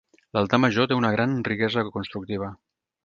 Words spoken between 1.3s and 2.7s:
riquesa constructiva.